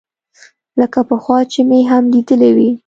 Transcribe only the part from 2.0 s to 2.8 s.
ليدلى وي.